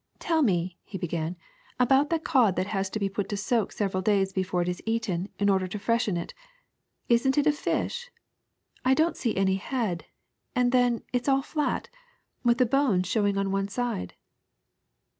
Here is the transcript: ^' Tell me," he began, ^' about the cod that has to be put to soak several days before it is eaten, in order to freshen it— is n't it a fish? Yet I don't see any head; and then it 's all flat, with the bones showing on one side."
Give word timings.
^' 0.15 0.15
Tell 0.19 0.41
me," 0.41 0.79
he 0.83 0.97
began, 0.97 1.33
^' 1.35 1.37
about 1.79 2.09
the 2.09 2.17
cod 2.17 2.55
that 2.55 2.65
has 2.65 2.89
to 2.89 2.99
be 2.99 3.07
put 3.07 3.29
to 3.29 3.37
soak 3.37 3.71
several 3.71 4.01
days 4.01 4.33
before 4.33 4.63
it 4.63 4.67
is 4.67 4.81
eaten, 4.87 5.29
in 5.37 5.47
order 5.47 5.67
to 5.67 5.77
freshen 5.77 6.17
it— 6.17 6.33
is 7.07 7.23
n't 7.27 7.37
it 7.37 7.45
a 7.45 7.51
fish? 7.51 8.09
Yet 8.83 8.83
I 8.83 8.93
don't 8.95 9.15
see 9.15 9.37
any 9.37 9.57
head; 9.57 10.05
and 10.55 10.71
then 10.71 11.03
it 11.13 11.25
's 11.27 11.29
all 11.29 11.43
flat, 11.43 11.87
with 12.43 12.57
the 12.57 12.65
bones 12.65 13.05
showing 13.07 13.37
on 13.37 13.51
one 13.51 13.67
side." 13.67 14.15